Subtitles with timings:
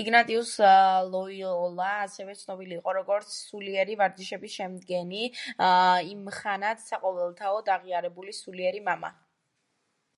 [0.00, 0.50] იგნატიუს
[1.12, 5.22] ლოიოლა ასევე ცნობილი იყო როგორც სულიერი ვარჯიშების შემდგენი,
[6.12, 9.14] იმხანად საყოველთაოდ აღიარებული სულიერი მამა.